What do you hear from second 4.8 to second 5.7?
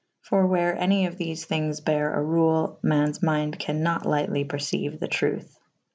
the truthe.